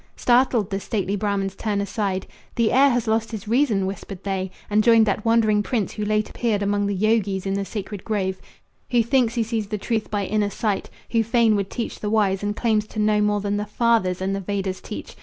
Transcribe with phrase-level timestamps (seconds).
[0.15, 2.25] Startled, the stately Brahmans turn aside.
[2.55, 6.27] "The heir has lost his reason," whispered they, "And joined that wandering prince who late
[6.27, 8.41] appeared Among the yogis in the sacred grove,
[8.89, 12.41] Who thinks he sees the truth by inner sight, Who fain would teach the wise,
[12.41, 15.15] and claims to know More than the fathers and the Vedas teach."